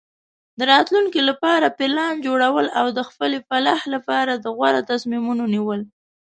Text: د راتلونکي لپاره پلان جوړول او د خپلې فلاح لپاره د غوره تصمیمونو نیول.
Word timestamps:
د 0.57 0.59
راتلونکي 0.71 1.21
لپاره 1.29 1.75
پلان 1.77 2.13
جوړول 2.25 2.65
او 2.79 2.85
د 2.97 2.99
خپلې 3.09 3.37
فلاح 3.47 3.81
لپاره 3.95 4.33
د 4.35 4.45
غوره 4.57 4.81
تصمیمونو 4.91 5.43
نیول. 5.53 5.81